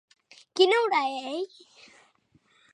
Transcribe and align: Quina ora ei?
Quina 0.59 0.79
ora 0.85 1.03
ei? 1.33 1.45